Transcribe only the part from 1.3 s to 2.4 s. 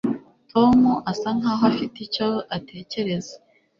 nkaho afite icyo